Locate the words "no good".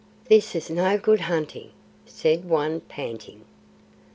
0.71-1.21